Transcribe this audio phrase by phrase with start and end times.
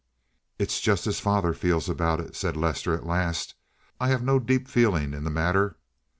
[0.57, 3.53] "It's just as father feels about it," said Lester at last.
[3.99, 5.77] "I have no deep feeling in the matter.